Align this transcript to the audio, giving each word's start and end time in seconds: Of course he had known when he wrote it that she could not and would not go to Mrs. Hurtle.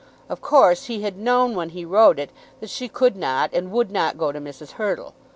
Of 0.29 0.41
course 0.41 0.85
he 0.85 1.03
had 1.03 1.15
known 1.19 1.53
when 1.55 1.69
he 1.69 1.85
wrote 1.85 2.17
it 2.17 2.31
that 2.59 2.71
she 2.71 2.87
could 2.87 3.15
not 3.15 3.51
and 3.53 3.71
would 3.71 3.91
not 3.91 4.17
go 4.17 4.31
to 4.31 4.41
Mrs. 4.41 4.71
Hurtle. 4.71 5.13